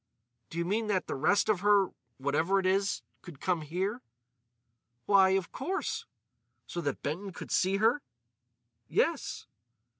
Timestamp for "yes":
8.87-9.45